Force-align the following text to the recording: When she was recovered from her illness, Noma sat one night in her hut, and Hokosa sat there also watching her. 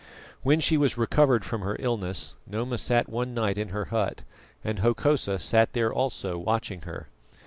When 0.41 0.59
she 0.59 0.77
was 0.77 0.97
recovered 0.97 1.45
from 1.45 1.61
her 1.61 1.75
illness, 1.77 2.35
Noma 2.47 2.79
sat 2.79 3.07
one 3.07 3.35
night 3.35 3.55
in 3.55 3.67
her 3.67 3.85
hut, 3.93 4.23
and 4.63 4.79
Hokosa 4.79 5.37
sat 5.37 5.73
there 5.73 5.93
also 5.93 6.39
watching 6.39 6.81
her. 6.89 7.07